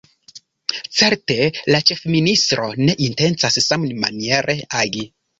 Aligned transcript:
Certe 0.99 1.35
la 1.75 1.81
ĉefministro 1.89 2.65
ne 2.87 2.95
intencas 3.09 3.59
sammaniere 3.65 4.57
agi. 4.81 5.05